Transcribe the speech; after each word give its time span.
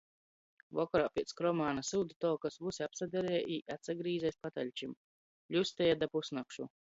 Vokorā 0.77 1.09
piec 1.17 1.33
Kromānu 1.41 1.83
syudu 1.89 2.17
tolkys 2.25 2.57
vysi 2.69 2.85
apsadareja 2.87 3.43
i 3.57 3.59
atsagrīze 3.77 4.33
iz 4.35 4.39
pataļčim. 4.47 4.97
Ļustieja 5.57 6.01
da 6.05 6.11
pusnakšu! 6.17 6.71